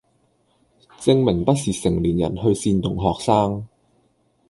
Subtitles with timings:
[0.99, 3.67] 證明不是成年人去煽動學生